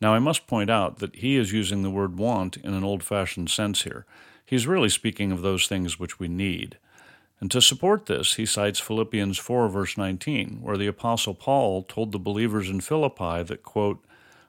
Now, 0.00 0.14
I 0.14 0.18
must 0.18 0.46
point 0.46 0.70
out 0.70 0.98
that 0.98 1.16
he 1.16 1.36
is 1.36 1.52
using 1.52 1.82
the 1.82 1.90
word 1.90 2.18
want 2.18 2.56
in 2.56 2.72
an 2.72 2.84
old 2.84 3.02
fashioned 3.02 3.50
sense 3.50 3.82
here. 3.82 4.06
He's 4.46 4.66
really 4.66 4.88
speaking 4.88 5.30
of 5.30 5.42
those 5.42 5.66
things 5.66 5.98
which 5.98 6.18
we 6.18 6.26
need. 6.26 6.78
And 7.38 7.50
to 7.50 7.60
support 7.60 8.06
this, 8.06 8.34
he 8.34 8.46
cites 8.46 8.80
Philippians 8.80 9.38
4, 9.38 9.68
verse 9.68 9.98
19, 9.98 10.60
where 10.62 10.78
the 10.78 10.86
Apostle 10.86 11.34
Paul 11.34 11.82
told 11.82 12.12
the 12.12 12.18
believers 12.18 12.70
in 12.70 12.80
Philippi 12.80 13.42
that, 13.42 13.62
quote, 13.62 14.02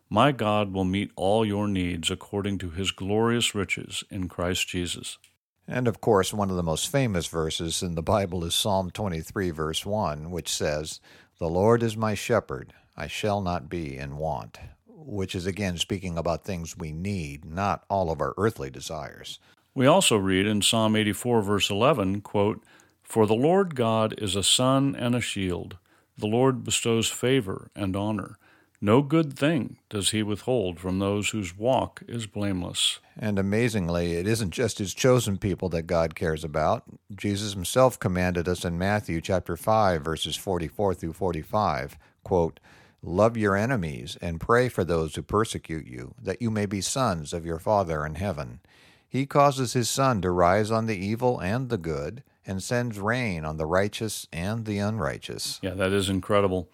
My 0.09 0.31
God 0.31 0.71
will 0.71 0.85
meet 0.85 1.11
all 1.17 1.45
your 1.45 1.67
needs 1.67 2.09
according 2.09 2.59
to 2.59 2.69
his 2.69 2.91
glorious 2.91 3.53
riches 3.53 4.05
in 4.09 4.29
Christ 4.29 4.69
Jesus. 4.69 5.17
And 5.67 5.87
of 5.87 5.99
course, 5.99 6.31
one 6.33 6.51
of 6.51 6.55
the 6.55 6.63
most 6.63 6.91
famous 6.91 7.25
verses 7.25 7.81
in 7.81 7.95
the 7.95 8.03
Bible 8.03 8.43
is 8.45 8.53
Psalm 8.53 8.91
23, 8.91 9.49
verse 9.49 9.85
1, 9.85 10.29
which 10.29 10.49
says, 10.49 10.99
The 11.39 11.49
Lord 11.49 11.81
is 11.81 11.97
my 11.97 12.13
shepherd, 12.13 12.73
I 12.95 13.07
shall 13.07 13.41
not 13.41 13.67
be 13.67 13.97
in 13.97 14.17
want, 14.17 14.59
which 14.87 15.33
is 15.33 15.47
again 15.47 15.77
speaking 15.77 16.17
about 16.17 16.43
things 16.43 16.77
we 16.77 16.91
need, 16.91 17.45
not 17.45 17.83
all 17.89 18.11
of 18.11 18.21
our 18.21 18.35
earthly 18.37 18.69
desires. 18.69 19.39
We 19.73 19.87
also 19.87 20.17
read 20.17 20.45
in 20.45 20.61
Psalm 20.61 20.95
84, 20.95 21.41
verse 21.41 21.69
11, 21.71 22.21
quote, 22.21 22.63
For 23.01 23.25
the 23.25 23.33
Lord 23.33 23.75
God 23.75 24.13
is 24.19 24.35
a 24.35 24.43
sun 24.43 24.95
and 24.95 25.15
a 25.15 25.21
shield. 25.21 25.77
The 26.17 26.27
Lord 26.27 26.63
bestows 26.63 27.09
favor 27.09 27.71
and 27.75 27.95
honor. 27.95 28.37
No 28.81 29.01
good 29.01 29.37
thing 29.37 29.77
does 29.89 30.11
he 30.11 30.21
withhold 30.21 30.79
from 30.79 30.99
those 30.99 31.29
whose 31.29 31.57
walk 31.57 32.03
is 32.07 32.27
blameless. 32.27 32.99
And 33.17 33.39
amazingly, 33.39 34.13
it 34.13 34.27
isn't 34.27 34.51
just 34.51 34.79
his 34.79 34.93
chosen 34.93 35.37
people 35.37 35.69
that 35.69 35.83
God 35.83 36.15
cares 36.15 36.43
about. 36.43 36.83
Jesus 37.15 37.53
himself 37.53 37.97
commanded 37.97 38.47
us 38.47 38.65
in 38.65 38.77
Matthew 38.77 39.21
chapter 39.21 39.55
5 39.55 40.03
verses 40.03 40.35
44 40.35 40.93
through 40.93 41.13
45, 41.13 41.97
quote, 42.23 42.59
"Love 43.01 43.37
your 43.37 43.55
enemies 43.55 44.17
and 44.21 44.41
pray 44.41 44.67
for 44.67 44.83
those 44.83 45.15
who 45.15 45.21
persecute 45.21 45.87
you, 45.87 46.13
that 46.21 46.41
you 46.41 46.51
may 46.51 46.65
be 46.65 46.81
sons 46.81 47.33
of 47.33 47.45
your 47.45 47.59
Father 47.59 48.05
in 48.05 48.15
heaven." 48.15 48.59
He 49.07 49.25
causes 49.25 49.73
his 49.73 49.89
sun 49.89 50.21
to 50.21 50.31
rise 50.31 50.71
on 50.71 50.87
the 50.87 50.97
evil 50.97 51.39
and 51.39 51.69
the 51.69 51.77
good, 51.77 52.23
and 52.45 52.61
sends 52.61 52.99
rain 52.99 53.45
on 53.45 53.57
the 53.57 53.65
righteous 53.65 54.27
and 54.33 54.65
the 54.65 54.79
unrighteous. 54.79 55.59
Yeah, 55.61 55.73
that 55.75 55.93
is 55.93 56.09
incredible. 56.09 56.67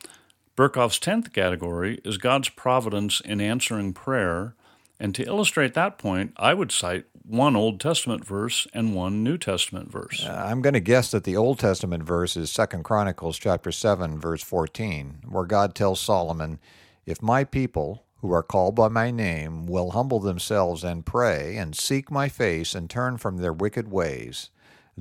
Berkhof's 0.56 1.00
10th 1.00 1.34
category 1.34 2.00
is 2.04 2.18
God's 2.18 2.50
providence 2.50 3.22
in 3.22 3.42
answering 3.42 3.94
prayer. 3.94 4.56
And 5.00 5.16
to 5.16 5.24
illustrate 5.24 5.74
that 5.74 5.98
point, 5.98 6.34
I 6.38 6.54
would 6.54 6.72
cite 6.72 7.06
one 7.26 7.56
Old 7.56 7.80
Testament 7.80 8.26
verse 8.26 8.68
and 8.74 8.94
one 8.94 9.24
New 9.24 9.38
Testament 9.38 9.92
verse. 9.92 10.26
Uh, 10.26 10.44
I'm 10.46 10.62
going 10.62 10.74
to 10.74 10.80
guess 10.80 11.10
that 11.12 11.24
the 11.24 11.38
Old 11.38 11.60
Testament 11.60 12.04
verse 12.04 12.38
is 12.38 12.54
2 12.54 12.66
Chronicles 12.84 13.40
chapter 13.40 13.72
7 13.72 14.20
verse 14.20 14.44
14, 14.44 15.24
where 15.28 15.46
God 15.46 15.74
tells 15.74 16.00
Solomon, 16.00 16.60
"If 17.06 17.22
my 17.22 17.44
people, 17.44 18.04
who 18.22 18.32
are 18.32 18.44
called 18.44 18.76
by 18.76 18.88
my 18.88 19.10
name 19.10 19.66
will 19.66 19.92
humble 19.92 20.20
themselves 20.20 20.84
and 20.84 21.06
pray 21.06 21.58
and 21.58 21.76
seek 21.76 22.12
my 22.12 22.30
face 22.30 22.76
and 22.76 22.90
turn 22.90 23.18
from 23.18 23.38
their 23.38 23.54
wicked 23.54 23.92
ways. 23.92 24.52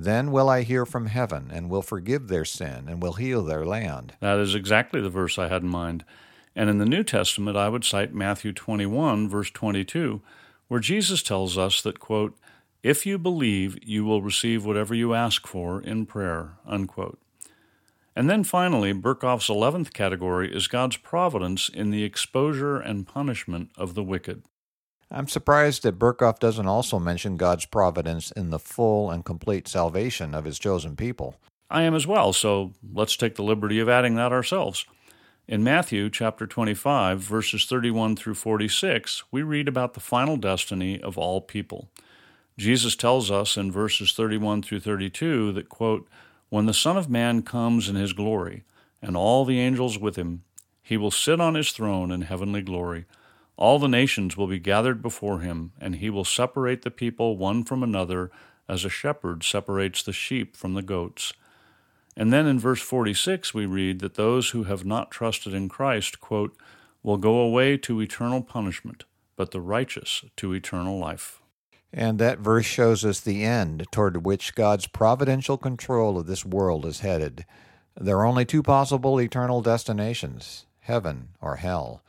Then 0.03 0.31
will 0.31 0.49
I 0.49 0.63
hear 0.63 0.83
from 0.83 1.05
heaven 1.05 1.51
and 1.53 1.69
will 1.69 1.83
forgive 1.83 2.27
their 2.27 2.43
sin 2.43 2.87
and 2.89 3.03
will 3.03 3.13
heal 3.13 3.43
their 3.43 3.63
land. 3.63 4.13
That 4.19 4.39
is 4.39 4.55
exactly 4.55 4.99
the 4.99 5.11
verse 5.11 5.37
I 5.37 5.47
had 5.47 5.61
in 5.61 5.69
mind. 5.69 6.03
And 6.55 6.71
in 6.71 6.79
the 6.79 6.87
New 6.87 7.03
Testament, 7.03 7.55
I 7.55 7.69
would 7.69 7.85
cite 7.85 8.11
Matthew 8.11 8.51
21, 8.51 9.29
verse 9.29 9.51
22, 9.51 10.23
where 10.69 10.79
Jesus 10.79 11.21
tells 11.21 11.55
us 11.55 11.83
that, 11.83 11.99
quote, 11.99 12.35
if 12.81 13.05
you 13.05 13.19
believe, 13.19 13.77
you 13.83 14.03
will 14.03 14.23
receive 14.23 14.65
whatever 14.65 14.95
you 14.95 15.13
ask 15.13 15.45
for 15.45 15.79
in 15.79 16.07
prayer, 16.07 16.53
unquote. 16.65 17.19
And 18.15 18.27
then 18.27 18.43
finally, 18.43 18.93
Berkhof's 18.93 19.49
11th 19.49 19.93
category 19.93 20.51
is 20.51 20.65
God's 20.65 20.97
providence 20.97 21.69
in 21.69 21.91
the 21.91 22.03
exposure 22.03 22.77
and 22.77 23.07
punishment 23.07 23.69
of 23.77 23.93
the 23.93 24.03
wicked. 24.03 24.41
I'm 25.13 25.27
surprised 25.27 25.83
that 25.83 25.99
Berkhof 25.99 26.39
doesn't 26.39 26.67
also 26.67 26.97
mention 26.97 27.35
God's 27.35 27.65
providence 27.65 28.31
in 28.31 28.49
the 28.49 28.59
full 28.59 29.11
and 29.11 29.25
complete 29.25 29.67
salvation 29.67 30.33
of 30.33 30.45
his 30.45 30.57
chosen 30.57 30.95
people. 30.95 31.35
I 31.69 31.81
am 31.83 31.93
as 31.93 32.07
well, 32.07 32.31
so 32.31 32.71
let's 32.93 33.17
take 33.17 33.35
the 33.35 33.43
liberty 33.43 33.79
of 33.79 33.89
adding 33.89 34.15
that 34.15 34.31
ourselves. 34.31 34.85
In 35.49 35.65
Matthew 35.65 36.09
chapter 36.09 36.47
25, 36.47 37.19
verses 37.19 37.65
31 37.65 38.15
through 38.15 38.35
46, 38.35 39.23
we 39.31 39.41
read 39.41 39.67
about 39.67 39.95
the 39.95 39.99
final 39.99 40.37
destiny 40.37 41.01
of 41.01 41.17
all 41.17 41.41
people. 41.41 41.89
Jesus 42.57 42.95
tells 42.95 43.29
us 43.29 43.57
in 43.57 43.69
verses 43.69 44.13
31 44.13 44.61
through 44.61 44.79
32 44.79 45.51
that, 45.51 45.67
quote, 45.67 46.07
when 46.49 46.67
the 46.67 46.73
Son 46.73 46.95
of 46.95 47.09
Man 47.09 47.41
comes 47.41 47.89
in 47.89 47.95
his 47.95 48.13
glory, 48.13 48.63
and 49.01 49.17
all 49.17 49.43
the 49.43 49.59
angels 49.59 49.97
with 49.97 50.15
him, 50.15 50.43
he 50.81 50.95
will 50.95 51.11
sit 51.11 51.41
on 51.41 51.55
his 51.55 51.71
throne 51.71 52.11
in 52.11 52.21
heavenly 52.21 52.61
glory. 52.61 53.05
All 53.61 53.77
the 53.77 53.87
nations 53.87 54.35
will 54.35 54.47
be 54.47 54.57
gathered 54.57 55.03
before 55.03 55.41
him, 55.41 55.73
and 55.79 55.97
he 55.97 56.09
will 56.09 56.25
separate 56.25 56.81
the 56.81 56.89
people 56.89 57.37
one 57.37 57.63
from 57.63 57.83
another, 57.83 58.31
as 58.67 58.83
a 58.83 58.89
shepherd 58.89 59.43
separates 59.43 60.01
the 60.01 60.11
sheep 60.11 60.57
from 60.57 60.73
the 60.73 60.81
goats. 60.81 61.31
And 62.17 62.33
then 62.33 62.47
in 62.47 62.57
verse 62.57 62.81
46, 62.81 63.53
we 63.53 63.67
read 63.67 63.99
that 63.99 64.15
those 64.15 64.49
who 64.49 64.63
have 64.63 64.83
not 64.83 65.11
trusted 65.11 65.53
in 65.53 65.69
Christ, 65.69 66.19
quote, 66.19 66.57
will 67.03 67.17
go 67.17 67.37
away 67.37 67.77
to 67.77 68.01
eternal 68.01 68.41
punishment, 68.41 69.03
but 69.35 69.51
the 69.51 69.61
righteous 69.61 70.25
to 70.37 70.53
eternal 70.53 70.97
life. 70.97 71.39
And 71.93 72.17
that 72.17 72.39
verse 72.39 72.65
shows 72.65 73.05
us 73.05 73.19
the 73.19 73.43
end 73.43 73.85
toward 73.91 74.25
which 74.25 74.55
God's 74.55 74.87
providential 74.87 75.59
control 75.59 76.17
of 76.17 76.25
this 76.25 76.43
world 76.43 76.83
is 76.83 77.01
headed. 77.01 77.45
There 77.95 78.17
are 78.17 78.25
only 78.25 78.43
two 78.43 78.63
possible 78.63 79.21
eternal 79.21 79.61
destinations 79.61 80.65
heaven 80.79 81.27
or 81.39 81.57
hell. 81.57 82.01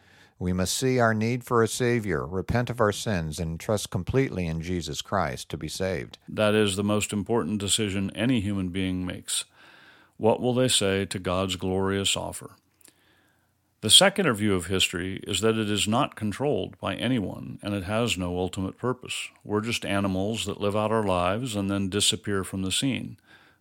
We 0.43 0.53
must 0.53 0.77
see 0.77 0.99
our 0.99 1.15
need 1.15 1.45
for 1.45 1.63
a 1.63 1.69
Savior, 1.69 2.27
repent 2.27 2.69
of 2.69 2.81
our 2.81 2.91
sins, 2.91 3.39
and 3.39 3.61
trust 3.61 3.91
completely 3.91 4.49
in 4.49 4.61
Jesus 4.61 5.01
Christ 5.01 5.49
to 5.51 5.57
be 5.57 5.69
saved. 5.69 6.19
That 6.29 6.53
is 6.53 6.75
the 6.75 6.83
most 6.83 7.13
important 7.13 7.61
decision 7.61 8.11
any 8.17 8.41
human 8.41 8.71
being 8.71 9.07
makes. 9.07 9.45
What 10.17 10.41
will 10.41 10.53
they 10.53 10.67
say 10.67 11.05
to 11.05 11.19
God's 11.21 11.55
glorious 11.55 12.17
offer? 12.17 12.57
The 13.83 13.91
secular 13.91 14.35
view 14.35 14.57
of 14.57 14.67
history 14.67 15.21
is 15.29 15.43
that 15.43 15.57
it 15.57 15.71
is 15.71 15.87
not 15.87 16.17
controlled 16.17 16.77
by 16.81 16.97
anyone 16.97 17.61
and 17.63 17.73
it 17.73 17.85
has 17.85 18.19
no 18.19 18.37
ultimate 18.37 18.77
purpose. 18.77 19.29
We're 19.45 19.61
just 19.61 19.87
animals 19.87 20.45
that 20.47 20.61
live 20.61 20.75
out 20.75 20.91
our 20.91 21.05
lives 21.05 21.55
and 21.55 21.71
then 21.71 21.89
disappear 21.89 22.43
from 22.43 22.63
the 22.63 22.73
scene. 22.73 23.17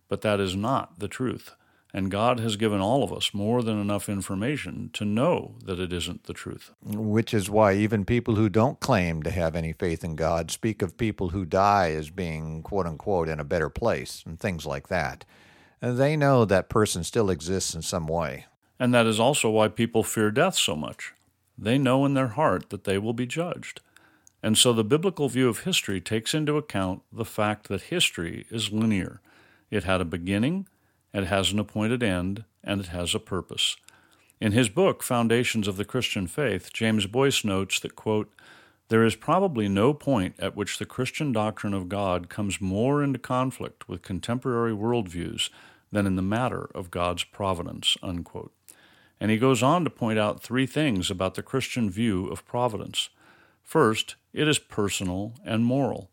But 0.08 0.22
that 0.22 0.40
is 0.40 0.56
not 0.56 0.98
the 0.98 1.06
truth. 1.06 1.54
And 1.94 2.10
God 2.10 2.40
has 2.40 2.56
given 2.56 2.80
all 2.80 3.04
of 3.04 3.12
us 3.12 3.34
more 3.34 3.62
than 3.62 3.78
enough 3.78 4.08
information 4.08 4.88
to 4.94 5.04
know 5.04 5.56
that 5.64 5.78
it 5.78 5.92
isn't 5.92 6.24
the 6.24 6.32
truth. 6.32 6.70
Which 6.82 7.34
is 7.34 7.50
why 7.50 7.74
even 7.74 8.06
people 8.06 8.36
who 8.36 8.48
don't 8.48 8.80
claim 8.80 9.22
to 9.24 9.30
have 9.30 9.54
any 9.54 9.74
faith 9.74 10.02
in 10.02 10.16
God 10.16 10.50
speak 10.50 10.80
of 10.80 10.96
people 10.96 11.30
who 11.30 11.44
die 11.44 11.90
as 11.90 12.08
being, 12.08 12.62
quote 12.62 12.86
unquote, 12.86 13.28
in 13.28 13.38
a 13.38 13.44
better 13.44 13.68
place 13.68 14.22
and 14.26 14.40
things 14.40 14.64
like 14.64 14.88
that. 14.88 15.26
They 15.80 16.16
know 16.16 16.44
that 16.44 16.70
person 16.70 17.04
still 17.04 17.28
exists 17.28 17.74
in 17.74 17.82
some 17.82 18.06
way. 18.06 18.46
And 18.78 18.94
that 18.94 19.06
is 19.06 19.20
also 19.20 19.50
why 19.50 19.68
people 19.68 20.02
fear 20.02 20.30
death 20.30 20.56
so 20.56 20.74
much. 20.74 21.12
They 21.58 21.76
know 21.76 22.06
in 22.06 22.14
their 22.14 22.28
heart 22.28 22.70
that 22.70 22.84
they 22.84 22.98
will 22.98 23.12
be 23.12 23.26
judged. 23.26 23.80
And 24.42 24.56
so 24.56 24.72
the 24.72 24.82
biblical 24.82 25.28
view 25.28 25.48
of 25.48 25.60
history 25.60 26.00
takes 26.00 26.34
into 26.34 26.56
account 26.56 27.02
the 27.12 27.24
fact 27.24 27.68
that 27.68 27.82
history 27.82 28.46
is 28.50 28.72
linear. 28.72 29.20
It 29.70 29.84
had 29.84 30.00
a 30.00 30.04
beginning, 30.04 30.66
it 31.12 31.24
has 31.24 31.52
an 31.52 31.58
appointed 31.58 32.02
end, 32.02 32.44
and 32.64 32.80
it 32.80 32.88
has 32.88 33.14
a 33.14 33.18
purpose. 33.18 33.76
In 34.40 34.52
his 34.52 34.68
book, 34.68 35.02
Foundations 35.02 35.68
of 35.68 35.76
the 35.76 35.84
Christian 35.84 36.26
Faith, 36.26 36.72
James 36.72 37.06
Boice 37.06 37.44
notes 37.44 37.78
that, 37.80 37.94
quote, 37.94 38.32
there 38.88 39.04
is 39.04 39.14
probably 39.16 39.68
no 39.68 39.94
point 39.94 40.34
at 40.38 40.54
which 40.54 40.78
the 40.78 40.84
Christian 40.84 41.32
doctrine 41.32 41.72
of 41.72 41.88
God 41.88 42.28
comes 42.28 42.60
more 42.60 43.02
into 43.02 43.18
conflict 43.18 43.88
with 43.88 44.02
contemporary 44.02 44.72
worldviews 44.72 45.48
than 45.90 46.06
in 46.06 46.16
the 46.16 46.22
matter 46.22 46.68
of 46.74 46.90
God's 46.90 47.24
providence. 47.24 47.96
Unquote. 48.02 48.52
And 49.20 49.30
he 49.30 49.38
goes 49.38 49.62
on 49.62 49.84
to 49.84 49.90
point 49.90 50.18
out 50.18 50.42
three 50.42 50.66
things 50.66 51.10
about 51.10 51.36
the 51.36 51.42
Christian 51.42 51.88
view 51.88 52.26
of 52.26 52.44
providence. 52.44 53.08
First, 53.62 54.16
it 54.32 54.48
is 54.48 54.58
personal 54.58 55.34
and 55.44 55.64
moral. 55.64 56.10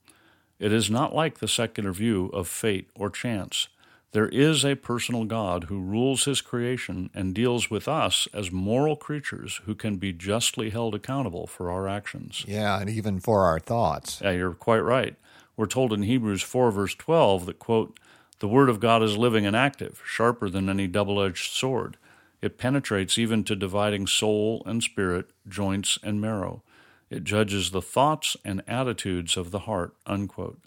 It 0.60 0.72
is 0.72 0.90
not 0.90 1.16
like 1.16 1.40
the 1.40 1.48
secular 1.48 1.92
view 1.92 2.28
of 2.28 2.48
fate 2.48 2.90
or 2.96 3.10
chance. 3.10 3.68
There 4.12 4.30
is 4.30 4.66
a 4.66 4.76
personal 4.76 5.26
God 5.26 5.66
who 5.66 5.80
rules 5.80 6.26
his 6.26 6.42
creation 6.42 7.12
and 7.14 7.36
deals 7.36 7.70
with 7.70 7.88
us 7.88 8.28
as 8.34 8.52
moral 8.52 8.96
creatures 8.96 9.62
who 9.66 9.76
can 9.76 9.98
be 9.98 10.14
justly 10.14 10.72
held 10.72 10.96
accountable 10.96 11.46
for 11.46 11.70
our 11.70 11.88
actions. 11.88 12.44
Yeah, 12.48 12.80
and 12.80 12.90
even 12.90 13.20
for 13.20 13.44
our 13.44 13.60
thoughts. 13.60 14.20
Yeah, 14.24 14.32
you're 14.32 14.54
quite 14.54 14.80
right. 14.80 15.16
We're 15.56 15.68
told 15.68 15.94
in 15.94 16.04
Hebrews 16.04 16.42
4, 16.42 16.72
verse 16.72 16.96
12, 16.96 17.46
that, 17.46 17.60
quote, 17.60 18.00
the 18.40 18.48
Word 18.48 18.70
of 18.70 18.80
God 18.80 19.04
is 19.04 19.18
living 19.18 19.46
and 19.46 19.56
active, 19.56 20.02
sharper 20.06 20.50
than 20.50 20.70
any 20.70 20.88
double 20.88 21.22
edged 21.22 21.52
sword. 21.52 21.98
It 22.42 22.58
penetrates 22.58 23.18
even 23.18 23.44
to 23.44 23.56
dividing 23.56 24.08
soul 24.08 24.64
and 24.66 24.82
spirit, 24.82 25.30
joints 25.48 26.00
and 26.02 26.22
marrow. 26.22 26.64
It 27.10 27.26
judges 27.26 27.72
the 27.72 27.82
thoughts 27.82 28.38
and 28.46 28.64
attitudes 28.66 29.36
of 29.36 29.52
the 29.52 29.60
heart. 29.60 29.94
Unquote. 30.06 30.60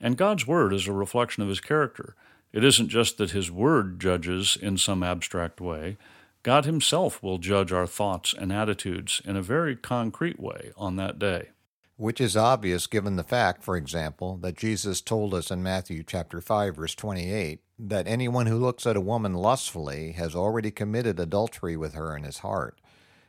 And 0.00 0.16
God's 0.16 0.46
Word 0.46 0.72
is 0.72 0.88
a 0.88 0.92
reflection 0.92 1.42
of 1.42 1.48
His 1.50 1.60
character. 1.60 2.16
It 2.54 2.64
isn't 2.64 2.88
just 2.88 3.18
that 3.18 3.32
His 3.32 3.50
Word 3.50 4.00
judges 4.00 4.56
in 4.60 4.78
some 4.78 5.02
abstract 5.02 5.60
way. 5.60 5.98
God 6.42 6.64
Himself 6.64 7.22
will 7.22 7.36
judge 7.36 7.70
our 7.70 7.86
thoughts 7.86 8.32
and 8.32 8.50
attitudes 8.50 9.20
in 9.26 9.36
a 9.36 9.42
very 9.42 9.76
concrete 9.76 10.40
way 10.40 10.72
on 10.78 10.96
that 10.96 11.18
day 11.18 11.48
which 11.96 12.20
is 12.20 12.36
obvious 12.36 12.86
given 12.86 13.16
the 13.16 13.22
fact, 13.22 13.62
for 13.62 13.76
example, 13.76 14.36
that 14.38 14.56
Jesus 14.56 15.00
told 15.00 15.32
us 15.32 15.50
in 15.50 15.62
Matthew 15.62 16.02
chapter 16.02 16.40
5 16.40 16.76
verse 16.76 16.94
28 16.94 17.60
that 17.78 18.06
anyone 18.06 18.46
who 18.46 18.58
looks 18.58 18.86
at 18.86 18.96
a 18.96 19.00
woman 19.00 19.34
lustfully 19.34 20.12
has 20.12 20.34
already 20.34 20.70
committed 20.70 21.20
adultery 21.20 21.76
with 21.76 21.94
her 21.94 22.16
in 22.16 22.24
his 22.24 22.38
heart. 22.38 22.80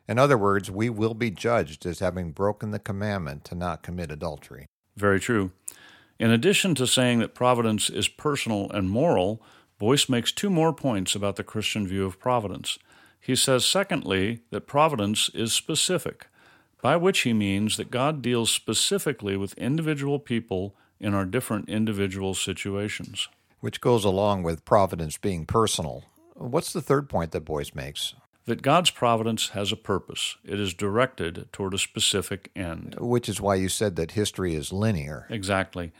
In 0.07 0.19
other 0.19 0.37
words, 0.37 0.69
we 0.69 0.89
will 0.89 1.15
be 1.15 1.31
judged 1.31 1.85
as 1.85 1.99
having 1.99 2.31
broken 2.31 2.71
the 2.71 2.79
commandment 2.79 3.43
to 3.45 3.55
not 3.55 3.81
commit 3.81 4.11
adultery. 4.11 4.67
Very 4.95 5.19
true. 5.19 5.51
In 6.17 6.31
addition 6.31 6.75
to 6.75 6.87
saying 6.87 7.19
that 7.19 7.35
providence 7.35 7.89
is 7.89 8.07
personal 8.07 8.69
and 8.71 8.89
moral, 8.89 9.41
Boice 9.77 10.07
makes 10.07 10.31
two 10.31 10.49
more 10.49 10.73
points 10.73 11.15
about 11.15 11.35
the 11.35 11.43
Christian 11.43 11.85
view 11.85 12.05
of 12.05 12.19
providence. 12.19 12.79
He 13.19 13.35
says, 13.35 13.65
secondly, 13.65 14.41
that 14.51 14.67
providence 14.67 15.29
is 15.33 15.51
specific 15.51 16.27
by 16.81 16.95
which 16.95 17.21
he 17.21 17.33
means 17.33 17.75
that 17.75 17.91
God 17.91 18.21
deals 18.21 18.51
specifically 18.51 19.35
with 19.35 19.57
individual 19.57 20.19
people 20.19 20.75
in 20.99 21.13
our 21.13 21.25
different 21.25 21.67
individual 21.67 22.33
situations. 22.33 23.27
Which 23.59 23.81
goes 23.81 24.05
along 24.05 24.43
with 24.43 24.63
providence 24.63 25.17
being 25.17 25.45
personal. 25.45 26.05
What's 26.35 26.71
the 26.71 26.81
third 26.81 27.09
point 27.09 27.31
that 27.31 27.45
Boice 27.45 27.73
makes? 27.73 28.13
That 28.45 28.61
God's 28.61 28.91
providence 28.91 29.49
has 29.49 29.71
a 29.71 29.75
purpose. 29.75 30.37
It 30.43 30.59
is 30.59 30.73
directed 30.73 31.47
toward 31.51 31.73
a 31.73 31.79
specific 31.79 32.51
end. 32.55 32.95
Which 32.99 33.27
is 33.27 33.41
why 33.41 33.55
you 33.55 33.69
said 33.69 33.95
that 33.95 34.11
history 34.11 34.53
is 34.53 34.71
linear. 34.71 35.25
Exactly. 35.29 35.91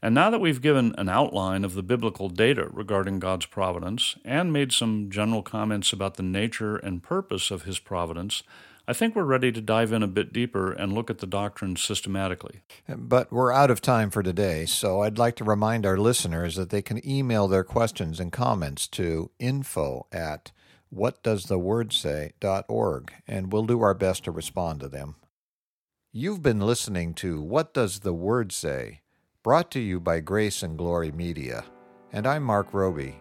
And 0.00 0.14
now 0.14 0.30
that 0.30 0.40
we've 0.40 0.62
given 0.62 0.94
an 0.96 1.08
outline 1.08 1.64
of 1.64 1.74
the 1.74 1.82
biblical 1.82 2.28
data 2.28 2.68
regarding 2.72 3.18
God's 3.18 3.46
providence 3.46 4.14
and 4.24 4.52
made 4.52 4.70
some 4.70 5.10
general 5.10 5.42
comments 5.42 5.92
about 5.92 6.14
the 6.14 6.22
nature 6.22 6.76
and 6.76 7.02
purpose 7.02 7.50
of 7.50 7.64
His 7.64 7.80
providence, 7.80 8.44
I 8.86 8.92
think 8.92 9.16
we're 9.16 9.24
ready 9.24 9.50
to 9.50 9.60
dive 9.60 9.92
in 9.92 10.04
a 10.04 10.08
bit 10.08 10.32
deeper 10.32 10.70
and 10.72 10.92
look 10.92 11.10
at 11.10 11.18
the 11.18 11.26
doctrine 11.26 11.74
systematically. 11.74 12.60
But 12.88 13.32
we're 13.32 13.52
out 13.52 13.72
of 13.72 13.82
time 13.82 14.10
for 14.10 14.22
today, 14.22 14.66
so 14.66 15.02
I'd 15.02 15.18
like 15.18 15.34
to 15.36 15.44
remind 15.44 15.84
our 15.84 15.98
listeners 15.98 16.54
that 16.54 16.70
they 16.70 16.80
can 16.80 17.06
email 17.06 17.48
their 17.48 17.64
questions 17.64 18.20
and 18.20 18.30
comments 18.30 18.86
to 18.88 19.30
info 19.40 20.06
at 20.12 20.52
whatdoesthewordsay.org, 20.94 23.12
and 23.26 23.52
we'll 23.52 23.64
do 23.64 23.82
our 23.82 23.94
best 23.94 24.22
to 24.24 24.30
respond 24.30 24.80
to 24.80 24.88
them. 24.88 25.16
You've 26.12 26.42
been 26.42 26.60
listening 26.60 27.14
to 27.14 27.40
What 27.40 27.72
Does 27.74 28.00
the 28.00 28.14
Word 28.14 28.52
Say? 28.52 29.00
brought 29.42 29.70
to 29.70 29.80
you 29.80 30.00
by 30.00 30.20
Grace 30.20 30.62
and 30.62 30.76
Glory 30.76 31.10
Media, 31.12 31.64
and 32.12 32.26
I'm 32.26 32.42
Marc 32.42 32.74
Roby. 32.74 33.16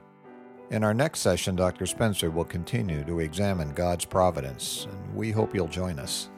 In 0.71 0.83
our 0.83 0.93
next 0.93 1.19
session, 1.19 1.55
Dr. 1.55 1.85
Spencer 1.85 2.29
will 2.29 2.43
continue 2.43 3.05
to 3.05 3.19
examine 3.19 3.71
God's 3.73 4.03
providence, 4.03 4.85
and 4.91 5.15
we 5.15 5.31
hope 5.31 5.55
you'll 5.55 5.67
join 5.67 5.99
us. 5.99 6.29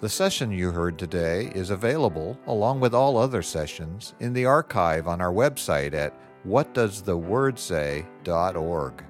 The 0.00 0.08
session 0.08 0.50
you 0.50 0.70
heard 0.70 0.98
today 0.98 1.52
is 1.54 1.68
available, 1.70 2.38
along 2.46 2.80
with 2.80 2.94
all 2.94 3.18
other 3.18 3.42
sessions, 3.42 4.14
in 4.20 4.32
the 4.32 4.46
archive 4.46 5.06
on 5.06 5.20
our 5.20 5.32
website 5.32 5.92
at 5.94 6.14
whatdoesthewordsay.org. 6.46 9.04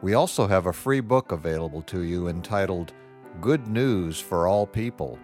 We 0.00 0.14
also 0.14 0.46
have 0.46 0.66
a 0.66 0.72
free 0.72 1.00
book 1.00 1.32
available 1.32 1.82
to 1.82 2.02
you 2.02 2.28
entitled 2.28 2.92
Good 3.40 3.66
News 3.66 4.20
for 4.20 4.46
All 4.46 4.64
People, 4.64 5.18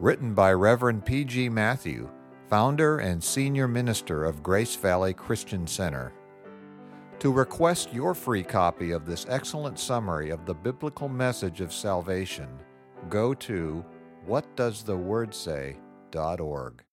written 0.00 0.32
by 0.32 0.54
Reverend 0.54 1.04
P.G. 1.04 1.50
Matthew, 1.50 2.08
founder 2.48 2.96
and 2.98 3.22
senior 3.22 3.68
minister 3.68 4.24
of 4.24 4.42
Grace 4.42 4.76
Valley 4.76 5.12
Christian 5.12 5.66
Center. 5.66 6.14
To 7.18 7.30
request 7.32 7.92
your 7.92 8.14
free 8.14 8.42
copy 8.42 8.92
of 8.92 9.04
this 9.06 9.26
excellent 9.28 9.78
summary 9.78 10.30
of 10.30 10.46
the 10.46 10.54
biblical 10.54 11.08
message 11.08 11.60
of 11.60 11.72
salvation, 11.72 12.48
go 13.10 13.34
to 13.34 13.84
whatdoesthewordsay.org. 14.26 16.84